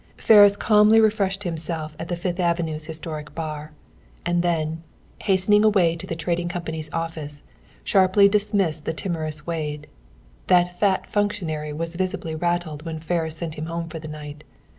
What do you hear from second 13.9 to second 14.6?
the night.